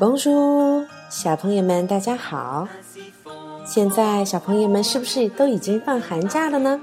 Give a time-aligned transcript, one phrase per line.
[0.00, 2.66] Bonjour，小朋友们，大家好。
[3.66, 6.80] 现在小朋友们是不是都已经放寒假了呢？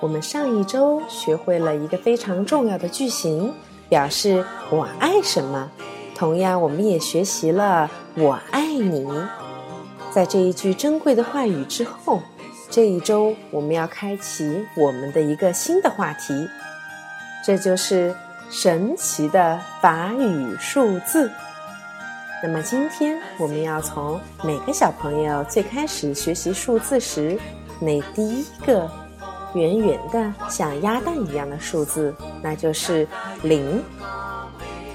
[0.00, 3.54] 我们上一周学会了一个非常重要的句型，
[3.88, 5.70] 表示我爱什么。
[6.16, 9.06] 同样，我们也学习了“我爱你”。
[10.10, 12.20] 在这一句珍贵的话语之后，
[12.68, 16.48] 这一周我们要开启我们的一个新的话题，
[17.46, 18.12] 这就是
[18.50, 21.30] 神奇的法语数字。
[22.42, 27.38] 那么今天我们要从每个小朋友最开始学习数字时，
[27.78, 28.90] 那第一个
[29.52, 33.06] 圆圆的像鸭蛋一样的数字，那就是
[33.42, 33.82] 零。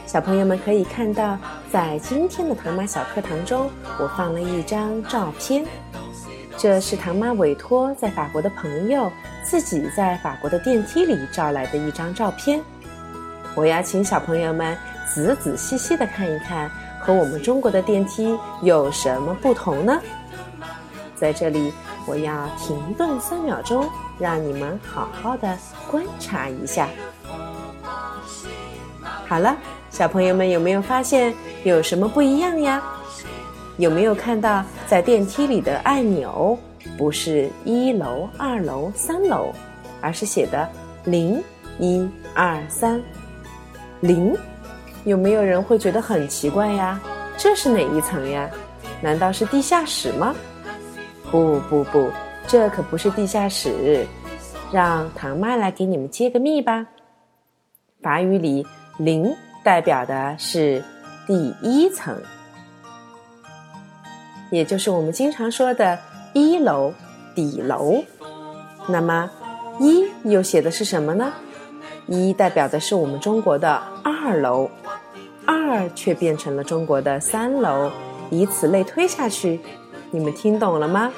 [0.08, 1.38] 小朋友们可以看到，
[1.72, 5.64] 在今天的唐妈小课堂中，我放了一张照片，
[6.58, 9.12] 这是唐妈委托在法国的朋友
[9.44, 12.60] 自己在法国的电梯里照来的一张照片。
[13.56, 14.76] 我要请小朋友们
[15.14, 16.72] 仔仔细细的看一看。
[17.06, 20.02] 和我们中国的电梯有什么不同呢？
[21.16, 21.72] 在这里，
[22.08, 25.56] 我要停顿三秒钟，让你们好好的
[25.90, 26.90] 观察一下。
[29.28, 29.56] 好了，
[29.92, 31.32] 小朋友们有没有发现
[31.64, 32.82] 有什么不一样呀？
[33.78, 36.58] 有没有看到在电梯里的按钮
[36.98, 39.54] 不是一楼、二楼、三楼，
[40.02, 40.68] 而是写的
[41.04, 41.40] 零、
[41.78, 43.00] 一、二、三、
[44.00, 44.36] 零？
[45.06, 47.00] 有没有人会觉得很奇怪呀？
[47.38, 48.50] 这是哪一层呀？
[49.02, 50.36] 难道是地下室吗？
[51.30, 52.12] 不不不，
[52.48, 54.06] 这可不是地下室。
[54.72, 56.86] 让唐妈来给你们揭个秘吧。
[58.02, 58.66] 法语里
[58.98, 59.32] 零
[59.64, 60.84] 代表的是
[61.28, 62.20] 第一层，
[64.50, 65.98] 也就是我们经常说的
[66.34, 66.92] 一楼
[67.36, 68.04] 底楼。
[68.88, 69.30] 那么
[69.80, 71.32] 一又写的是什么呢？
[72.08, 74.70] 一代表的是我们中国的二楼。
[75.48, 77.92] 二却变成了中国的三楼，
[78.32, 79.60] 以此类推下去，
[80.10, 81.12] 你们听懂了吗？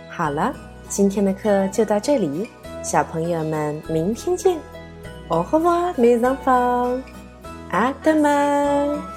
[0.10, 0.52] 好了，
[0.88, 2.50] 今天的课就到这里，
[2.82, 4.58] 小朋友们明天见。
[5.30, 7.02] Au revoir, mes enfants.
[7.72, 9.15] À demain.